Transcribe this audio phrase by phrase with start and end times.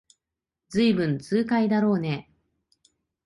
[0.69, 2.33] ずいぶん痛快だろうねえ